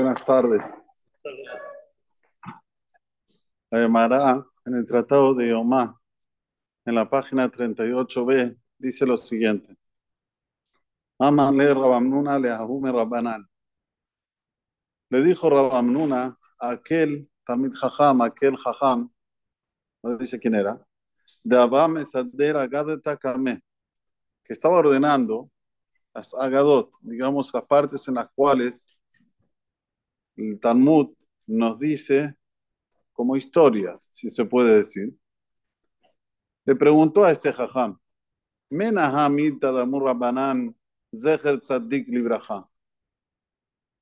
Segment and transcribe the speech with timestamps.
[0.00, 0.78] Buenas tardes.
[3.68, 6.00] La Gemara en el Tratado de Omá,
[6.84, 9.76] en la página 38b, dice lo siguiente.
[11.18, 13.44] le Rabamnuna le Rabanal.
[15.10, 19.12] Le dijo Rabamnuna a aquel Tamid Jajam, aquel Jajam,
[20.04, 20.80] no dice quién era,
[21.42, 21.56] de
[24.44, 25.50] que estaba ordenando
[26.14, 28.97] las Agadot, digamos las partes en las cuales
[30.38, 31.14] el Talmud
[31.46, 32.36] nos dice
[33.12, 35.12] como historias, si se puede decir.
[36.64, 37.98] Le preguntó a este jajam.
[38.70, 38.86] ¿De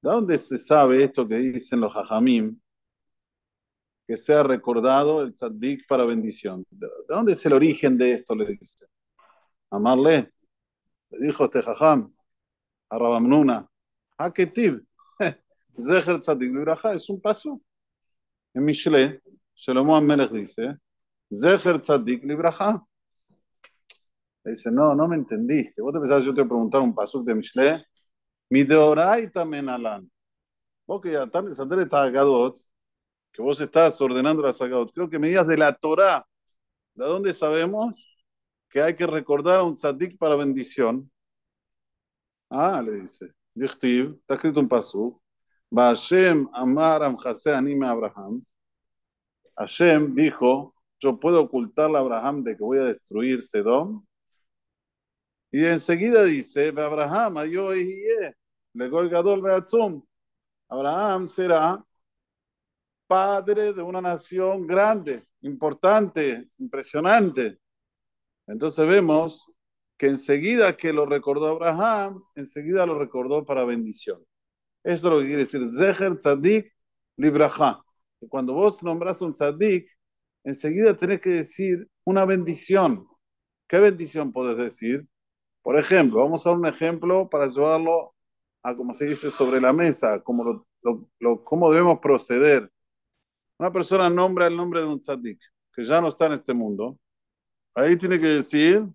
[0.02, 2.60] dónde se sabe esto que dicen los jajamim?
[4.06, 6.64] Que sea recordado el tzaddik para bendición.
[6.70, 8.34] ¿De dónde es el origen de esto?
[8.34, 8.86] Le dice.
[9.70, 10.32] Amarle.
[11.10, 12.14] Le dijo este jajam
[12.90, 13.66] a Rabamnuna.
[14.18, 14.84] Haketib.
[15.78, 17.60] Zeher Tzadik Libraja es un paso.
[18.54, 19.20] En Mishle,
[19.54, 20.76] Shlomo Amelech dice,
[21.30, 22.84] Zeher Tzadik Libraja.
[24.44, 25.82] Dice, no, no me entendiste.
[25.82, 27.84] Vos te pensás, yo te voy a preguntar un paso de Mishle.
[28.48, 30.10] Mi deoraita menalan.
[30.86, 32.56] Vos que ya están de Tagadot,
[33.32, 36.24] que vos estás ordenando las Tagadot, creo que medidas de la Torah.
[36.94, 38.06] ¿De dónde sabemos
[38.70, 41.10] que hay que recordar a un tzadik para bendición?
[42.48, 43.34] Ah, le dice.
[43.54, 45.20] Dichtiv, está escrito un paso.
[45.74, 48.44] Hashem amar amjase anime Abraham.
[49.56, 54.04] Hashem dijo, yo puedo ocultarle a Abraham de que voy a destruir Sedom.
[55.50, 58.32] Y enseguida dice, Abraham, yo le
[58.74, 60.02] Beatzum.
[60.68, 61.82] Abraham será
[63.06, 67.58] padre de una nación grande, importante, impresionante.
[68.46, 69.50] Entonces vemos
[69.96, 74.22] que enseguida que lo recordó Abraham, enseguida lo recordó para bendición.
[74.86, 76.72] Esto es lo que quiere decir Zeher Tzadik
[77.16, 77.84] Libraja.
[78.28, 79.90] Cuando vos nombras un Tzadik,
[80.44, 83.04] enseguida tenés que decir una bendición.
[83.66, 85.04] ¿Qué bendición podés decir?
[85.62, 88.14] Por ejemplo, vamos a un ejemplo para llevarlo
[88.62, 90.64] a, como se dice, sobre la mesa, como
[91.18, 92.70] lo, cómo debemos proceder.
[93.58, 95.40] Una persona nombra el nombre de un tzadik,
[95.74, 96.96] que ya no está en este mundo.
[97.74, 98.86] Ahí tiene que decir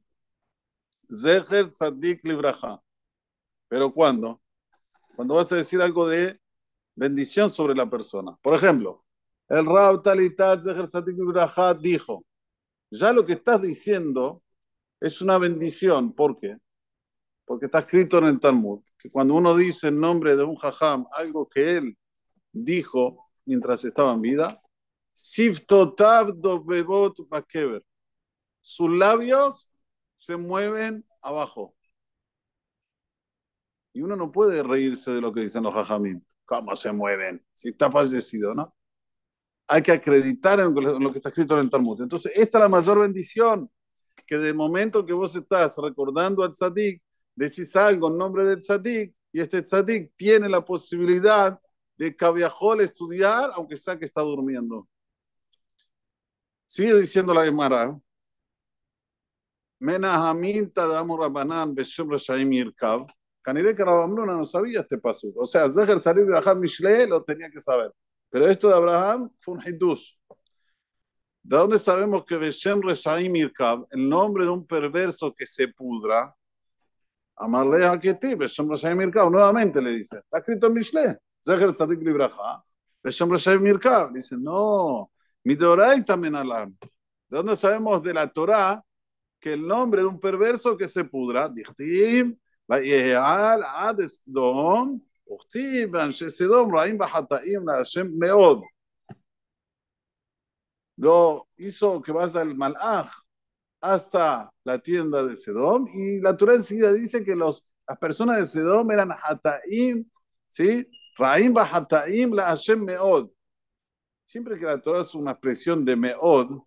[1.11, 2.81] Zeher Tzadik Libraja.
[3.67, 4.41] ¿Pero cuándo?
[5.21, 6.41] Cuando vas a decir algo de
[6.95, 8.35] bendición sobre la persona.
[8.41, 9.05] Por ejemplo,
[9.49, 10.63] el Rab Talitat
[11.79, 12.25] dijo,
[12.89, 14.41] ya lo que estás diciendo
[14.99, 16.11] es una bendición.
[16.13, 16.57] ¿Por qué?
[17.45, 21.05] Porque está escrito en el Talmud, que cuando uno dice el nombre de un jajam,
[21.11, 21.95] algo que él
[22.51, 24.59] dijo mientras estaba en vida,
[25.13, 25.61] sus
[28.97, 29.69] labios
[30.15, 31.75] se mueven abajo.
[33.93, 36.21] Y uno no puede reírse de lo que dicen los jajamim.
[36.45, 37.45] ¿Cómo se mueven?
[37.53, 38.75] Si está fallecido, ¿no?
[39.67, 42.01] Hay que acreditar en lo que está escrito en el Talmud.
[42.01, 43.71] Entonces, esta es la mayor bendición,
[44.27, 47.01] que de momento que vos estás recordando al tzadik,
[47.35, 51.59] decís algo en nombre del tzadik, y este tzadik tiene la posibilidad
[51.97, 54.87] de cabiajol estudiar, aunque sea que está durmiendo.
[56.65, 57.97] Sigue diciendo la Gemara.
[59.79, 63.07] Menahamin tadamu rabanan beshum reshaim yirkav.
[63.41, 65.27] Caniré que Rabamnuna no sabía este paso.
[65.35, 67.91] O sea, Zeher salir de Abraham Mishle lo tenía que saber.
[68.29, 70.15] Pero esto de Abraham fue un hidush.
[71.43, 76.33] ¿De dónde sabemos que Beshem Reshaim Irkab, el nombre de un perverso que se pudra,
[77.35, 82.63] Amarle Haketi, Beshem Reshaim Irkab, nuevamente le dice, está escrito en Mishle, Zeher Tzadik Libraja,
[83.03, 84.13] Beshem Reshaim Irkab.
[84.13, 85.11] Dice, no,
[85.43, 86.77] mi también Menalan.
[86.79, 88.83] ¿De dónde sabemos de la Torah
[89.39, 92.37] que el nombre de un perverso que se pudra, Dichtim,
[92.68, 94.98] ויעל עד סדום,
[95.32, 98.62] וכתיב באנשי סדום רעים בחטאים להשם מאוד.
[100.98, 103.08] Lo hizo que vaya el malaj
[103.80, 108.44] hasta la tienda de Sedom y la Torah enseguida dice que los, las personas de
[108.46, 110.08] Sedom eran hataim,
[110.46, 110.88] ¿sí?
[111.18, 113.30] Raim ba hataim la Hashem meod.
[114.24, 116.62] Siempre que la Torah es una expresión de meod,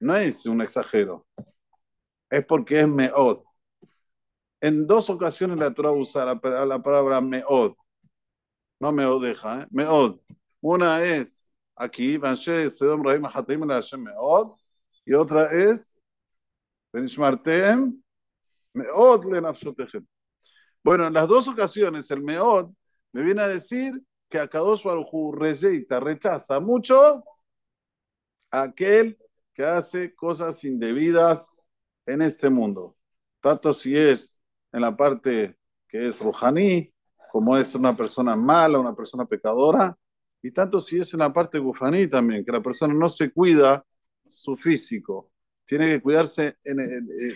[0.00, 1.26] no es un exagero,
[2.30, 3.42] es porque es meod.
[4.61, 7.75] En dos ocasiones la Torah usa la, palabra meod.
[8.79, 9.67] No meodeja, ¿eh?
[9.71, 10.19] meod.
[10.61, 11.43] Una es
[11.75, 12.67] aquí, meod.
[15.05, 15.93] Y otra es
[18.73, 19.23] meod
[20.83, 22.71] Bueno, en las dos ocasiones el meod
[23.11, 27.23] me viene a decir que Akadosh Baruj reyeita, rechaza mucho
[28.51, 29.17] a aquel
[29.53, 31.51] que hace cosas indebidas
[32.05, 32.95] en este mundo.
[33.41, 34.38] Tanto si es
[34.71, 35.57] en la parte
[35.87, 36.93] que es Rohaní,
[37.31, 39.97] como es una persona mala, una persona pecadora,
[40.41, 43.83] y tanto si es en la parte gufaní también, que la persona no se cuida
[44.27, 45.31] su físico,
[45.65, 46.77] tiene que cuidarse, en,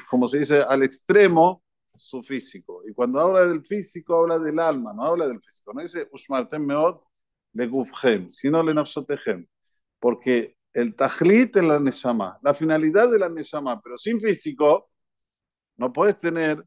[0.10, 1.64] como se dice, al extremo
[1.96, 2.82] su físico.
[2.88, 5.74] Y cuando habla del físico, habla del alma, no habla del físico.
[5.74, 7.02] No dice Ushmartem Meod
[7.52, 9.46] de Gufhem, sino le Nafsotechem.
[10.00, 14.90] Porque el tajlit es la Neshama, la finalidad de la Neshama, pero sin físico,
[15.78, 16.66] no puedes tener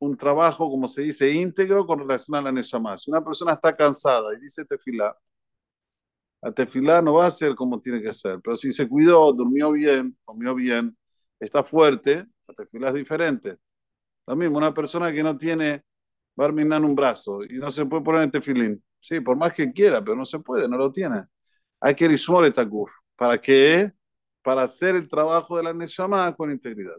[0.00, 2.98] un trabajo, como se dice, íntegro con relación a la Neshama.
[2.98, 5.16] Si una persona está cansada y dice tefilá,
[6.42, 9.72] la tefilá no va a ser como tiene que ser, pero si se cuidó, durmió
[9.72, 10.96] bien, comió bien,
[11.38, 13.58] está fuerte, la tefilá es diferente.
[14.26, 15.84] Lo mismo, una persona que no tiene
[16.36, 18.84] barminan un brazo y no se puede poner en tefilín.
[19.00, 21.24] Sí, por más que quiera, pero no se puede, no lo tiene.
[21.80, 22.68] Hay que rismor esta
[23.16, 23.92] ¿Para qué?
[24.42, 26.96] Para hacer el trabajo de la Neshama con integridad.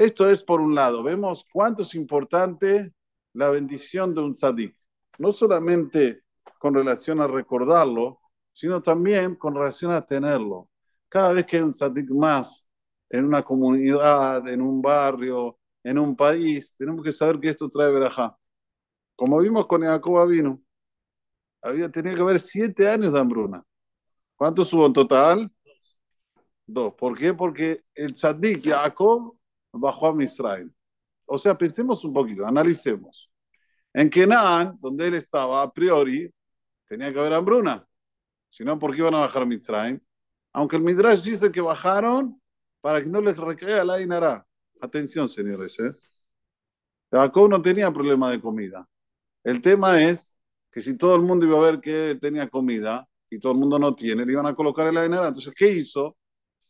[0.00, 1.02] Esto es por un lado.
[1.02, 2.94] Vemos cuánto es importante
[3.34, 4.74] la bendición de un tzadik.
[5.18, 6.22] No solamente
[6.58, 8.18] con relación a recordarlo,
[8.50, 10.70] sino también con relación a tenerlo.
[11.06, 12.66] Cada vez que hay un tzadik más
[13.10, 17.92] en una comunidad, en un barrio, en un país, tenemos que saber que esto trae
[17.92, 18.34] verajá.
[19.14, 20.62] Como vimos con Jacob vino,
[21.60, 23.62] había tenía que haber siete años de hambruna.
[24.34, 25.52] ¿Cuántos hubo en total?
[26.66, 26.94] Dos.
[26.94, 27.34] ¿Por qué?
[27.34, 29.36] Porque el tzadik Jacob
[29.72, 30.72] bajó a Misraim.
[31.26, 33.30] O sea, pensemos un poquito, analicemos.
[33.92, 36.32] En Kenan, donde él estaba, a priori,
[36.86, 37.86] tenía que haber hambruna.
[38.48, 40.00] Si no, ¿por qué iban a bajar a Misraim?
[40.52, 42.40] Aunque el Midrash dice que bajaron
[42.80, 44.44] para que no les recaiga la Inara.
[44.80, 45.78] Atención, señores.
[45.78, 45.94] ¿eh?
[47.12, 48.88] Jacob no tenía problema de comida.
[49.44, 50.34] El tema es
[50.70, 53.78] que si todo el mundo iba a ver que tenía comida y todo el mundo
[53.78, 55.28] no tiene, le iban a colocar el Inara.
[55.28, 56.16] Entonces, ¿qué hizo?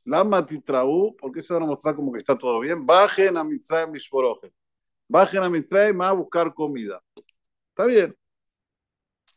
[0.04, 2.84] La matitraú, ¿por qué se van a mostrar como que está todo bien?
[2.84, 4.52] Bajen a Mitzrayim Mishboroje.
[5.08, 7.00] Bajen a Mitzrayim a buscar comida.
[7.70, 8.16] Está bien.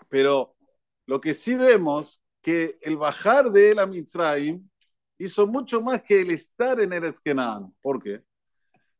[0.09, 0.55] Pero
[1.05, 4.67] lo que sí vemos que el bajar de él a Mitzrayim
[5.17, 7.73] hizo mucho más que el estar en Eretz Kenan.
[7.81, 8.21] ¿Por qué?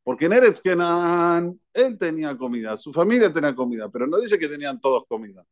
[0.03, 4.47] Porque en Eretz Kenan él tenía comida, su familia tenía comida, pero no dice que
[4.47, 5.45] tenían todos comida.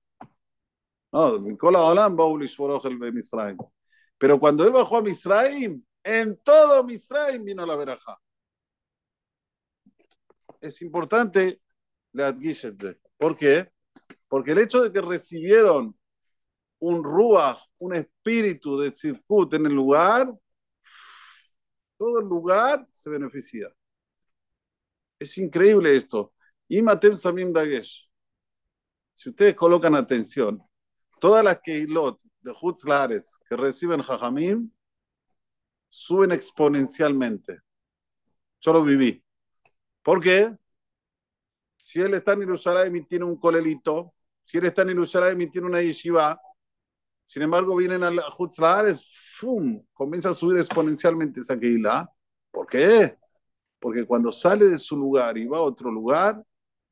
[1.12, 3.60] No, Nicolás Olam, el
[4.18, 8.19] Pero cuando él bajó a Misraim, en todo Misraim vino la veraja.
[10.59, 11.62] Es importante
[12.13, 12.38] la
[13.18, 13.71] ¿Por qué?
[14.27, 15.98] Porque el hecho de que recibieron
[16.80, 20.31] un ruach, un espíritu de circuit en el lugar,
[21.98, 23.71] todo el lugar se beneficia.
[25.19, 26.33] Es increíble esto.
[26.68, 28.09] Y Matem Samim Dagesh.
[29.13, 30.63] Si ustedes colocan atención,
[31.19, 34.71] todas las Keilot de Hutzlares que reciben Jajamim
[35.92, 37.60] suben exponencialmente.
[38.62, 39.22] Yo lo viví.
[40.02, 40.56] ¿Por qué?
[41.84, 45.48] Si él está en Jerusalén y tiene un colelito, si él está en Jerusalén y
[45.48, 46.40] tiene una yeshiva,
[47.26, 49.06] sin embargo vienen a Hutzlares,
[49.38, 49.84] ¡fum!
[49.94, 52.10] comienza a subir exponencialmente esa Keilah.
[52.52, 53.18] ¿Por qué?
[53.78, 56.42] Porque cuando sale de su lugar y va a otro lugar,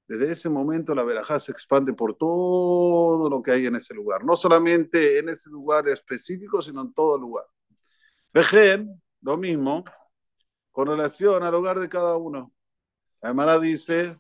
[0.07, 4.25] desde ese momento la verajá se expande por todo lo que hay en ese lugar.
[4.25, 7.46] No solamente en ese lugar específico, sino en todo lugar.
[8.33, 9.83] Vejen, lo mismo,
[10.71, 12.53] con relación al hogar de cada uno.
[13.21, 14.17] La dice,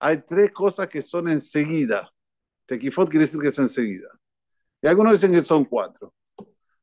[0.00, 2.12] hay tres cosas que son enseguida.
[2.66, 4.08] Tequifot quiere decir que es enseguida.
[4.82, 6.14] Y algunos dicen que son cuatro.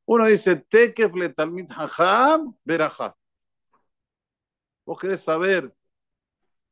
[0.04, 3.16] Uno dice, Tekef le talmid hajam berajá.
[4.84, 5.74] Vos querés saber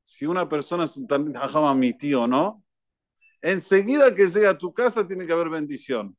[0.04, 2.64] si una persona es un talmid hajam a mi tío o no.
[3.40, 6.16] Enseguida que llega a tu casa tiene que haber bendición.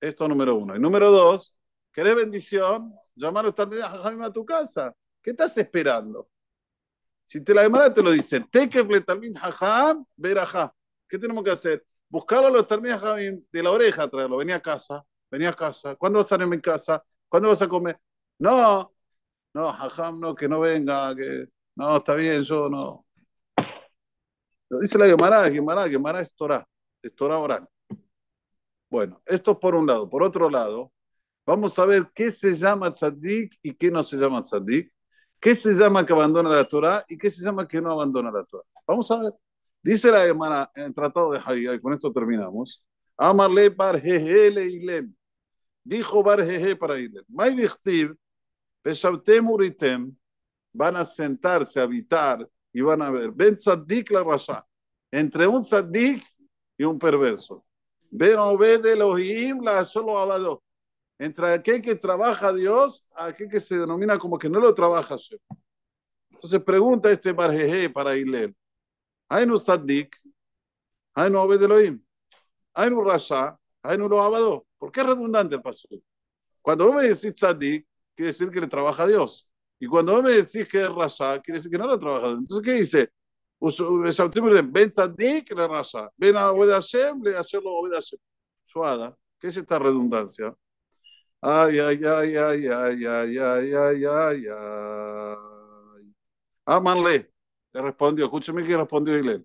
[0.00, 0.76] Esto número uno.
[0.76, 1.56] Y número dos,
[1.92, 2.94] ¿querés bendición?
[3.14, 4.94] Llamar a estar a tu casa.
[5.20, 6.28] ¿Qué estás esperando?
[7.26, 10.72] Si te la demanda te lo dice, Tekefle también jajam, verajá.
[11.08, 11.84] ¿Qué tenemos que hacer?
[12.08, 14.38] Buscarlo a los también de la oreja, traerlo.
[14.38, 15.94] Venía a casa, venía a casa.
[15.96, 17.04] ¿Cuándo vas a ir a mi casa?
[17.28, 17.98] ¿Cuándo vas a comer?
[18.38, 18.94] No,
[19.52, 23.04] no, jajam, no, que no venga, que no, está bien, yo no.
[24.70, 26.66] Lo dice la Gemara, Gemara, Gemara es Torah,
[27.02, 27.68] es Torah oral.
[28.90, 30.08] Bueno, esto es por un lado.
[30.08, 30.92] Por otro lado,
[31.46, 34.92] vamos a ver qué se llama tzaddik y qué no se llama tzaddik.
[35.40, 38.44] ¿Qué se llama que abandona la Torah y qué se llama que no abandona la
[38.44, 38.64] Torah?
[38.86, 39.32] Vamos a ver.
[39.82, 42.82] Dice la hermana en el Tratado de Haggai, y con esto terminamos.
[43.16, 45.14] Amarle bar le ilem.
[45.84, 46.40] Dijo bar
[46.78, 47.24] para ilem.
[47.28, 48.14] May dichtiv,
[48.82, 50.16] peshabtem uritem,
[50.72, 53.30] van a sentarse, a habitar y van a ver.
[53.30, 54.66] Ben tzaddik la rasha.
[55.12, 56.24] Entre un tzaddik
[56.76, 57.64] y un perverso.
[58.10, 60.62] Obed Elohim la solo abado.
[61.18, 64.72] Entre aquel que trabaja a Dios a aquel que se denomina como que no lo
[64.72, 65.16] trabaja
[66.30, 68.54] Entonces pregunta este Barjeje para Hilel.
[69.30, 70.16] Un Saddik,
[71.16, 72.02] un Obed Elohim,
[72.76, 75.88] un Rasha, un Lo ¿Por qué es redundante el paso?
[76.62, 79.48] Cuando vos me decís Saddik, quiere decir que le trabaja a Dios.
[79.80, 82.28] Y cuando vos me decís que es Rasha, quiere decir que no le trabaja a
[82.28, 82.40] Dios.
[82.40, 83.10] Entonces, ¿qué dice?
[83.60, 86.10] Ben Saddik le Rasha.
[86.16, 87.62] Ben Obed Hashem le Hashem.
[88.64, 89.16] Suada.
[89.38, 90.54] ¿Qué es esta redundancia?
[91.40, 96.14] Ay, ay, ay, ay, ay, ay, ay, ay, ay, ay.
[96.66, 97.32] Amanle.
[97.72, 99.44] Le respondió, que respondió Dilel.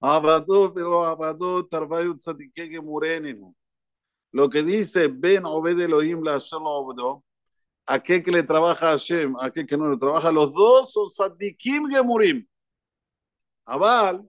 [0.00, 3.54] Abadó, pero Abadó, Tarbayu Tzadike Mureninu.
[4.32, 7.24] Lo que dice Ben Obed Elohim la obedó,
[7.84, 11.10] aquel que le trabaja a Hashem, aquel que no le trabaja, los dos son.
[13.70, 14.28] Abal,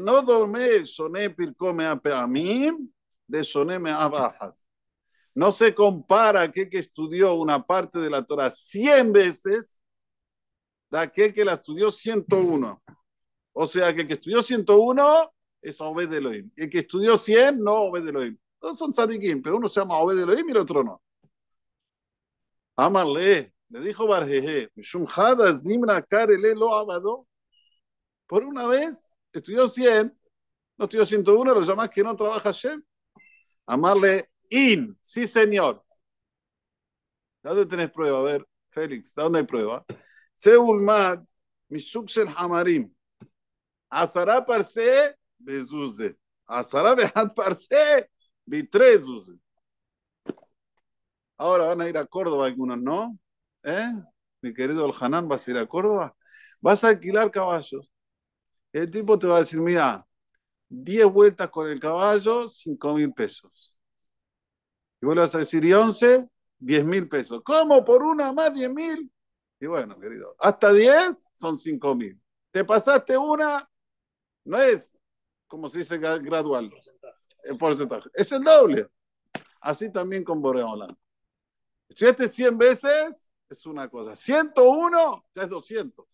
[0.00, 2.90] no dorme Soné Pirkome Apeamim,
[3.26, 4.58] de Soné me Abahat.
[5.34, 9.78] No se compara aquel que estudió una parte de la Torah 100 veces
[10.90, 12.82] de aquel que la estudió 101.
[13.52, 16.50] O sea, que el que estudió 101 es Obed Elohim.
[16.56, 18.38] El que estudió 100 no Obed Elohim.
[18.58, 21.02] Todos son tzadikim, pero uno se llama Obed Elohim y el otro no.
[22.76, 24.70] Amarle, le dijo Barjeje,
[26.54, 27.26] lo abado.
[28.26, 30.16] Por una vez estudió 100,
[30.76, 32.52] no estudió 101, lo llamas que no trabaja.
[33.66, 35.84] Amarle, In, sí señor.
[37.42, 38.20] ¿De dónde tenés prueba?
[38.20, 39.84] A ver, Félix, ¿de dónde hay prueba?
[40.34, 41.22] Seulmad,
[41.68, 42.92] Mishukshel Hamarim.
[43.90, 46.16] Asara parse, Bezuze.
[46.46, 48.10] Asara behad parse,
[48.44, 49.32] Bitrezuze.
[51.36, 53.18] Ahora van a ir a Córdoba algunos, ¿no?
[53.62, 53.92] ¿Eh?
[54.40, 56.16] Mi querido Hanan, ¿vas a ir a Córdoba?
[56.60, 57.90] Vas a alquilar caballos.
[58.74, 60.04] El tipo te va a decir, mira,
[60.68, 63.76] 10 vueltas con el caballo, 5 mil pesos.
[65.00, 66.28] Y vos le vas a decir, y 11,
[66.58, 67.40] 10 mil pesos.
[67.44, 67.84] ¿Cómo?
[67.84, 69.08] ¿Por una más 10 mil?
[69.60, 72.20] Y bueno, querido, hasta 10 son 5 mil.
[72.50, 73.70] Te pasaste una,
[74.44, 74.92] no es,
[75.46, 76.74] como se dice, gradual.
[77.44, 78.10] El porcentaje.
[78.12, 78.88] Es el doble.
[79.60, 80.88] Así también con Boreola.
[81.88, 84.16] Estudiaste 100 veces, es una cosa.
[84.16, 86.13] 101, ya es 200.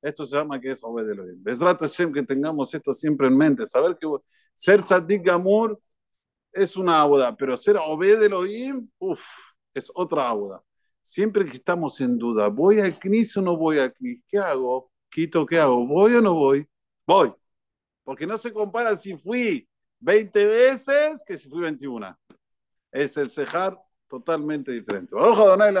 [0.00, 1.24] Esto se llama que es obedelo.
[1.38, 3.66] Besrat Hashem, que tengamos esto siempre en mente.
[3.66, 4.06] Saber que
[4.54, 5.80] ser tzadik gamur
[6.52, 9.24] es una auda, pero ser obed Elohim, uff,
[9.74, 10.62] es otra auda.
[11.02, 14.22] Siempre que estamos en duda, ¿voy al CNIS o no voy al CNIS?
[14.28, 14.90] ¿Qué hago?
[15.08, 15.86] Quito, ¿qué hago?
[15.86, 16.66] ¿Voy o no voy?
[17.06, 17.32] Voy.
[18.04, 19.68] Porque no se compara si fui
[20.00, 22.18] 20 veces que si fui 21.
[22.92, 25.14] Es el cejar totalmente diferente.
[25.14, 25.72] Baruch Adonai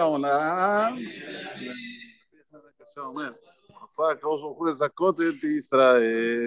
[3.88, 6.46] Сакал, он хуле за кот и Израиль.